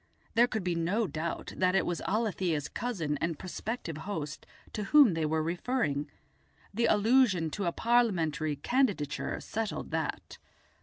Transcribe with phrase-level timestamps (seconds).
[0.33, 5.13] There could be no doubt that it was Alethia's cousin and prospective host to whom
[5.13, 6.09] they were referring;
[6.73, 10.39] the allusion to a Parliamentary candidature settled that.